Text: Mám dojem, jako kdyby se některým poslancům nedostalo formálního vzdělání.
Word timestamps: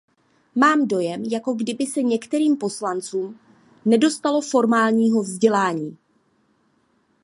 Mám 0.55 0.87
dojem, 0.87 1.23
jako 1.23 1.53
kdyby 1.53 1.85
se 1.85 2.01
některým 2.03 2.57
poslancům 2.57 3.39
nedostalo 3.85 4.41
formálního 4.41 5.21
vzdělání. 5.21 5.97